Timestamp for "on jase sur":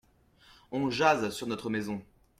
0.71-1.45